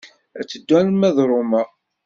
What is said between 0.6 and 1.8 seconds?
arma d Roma.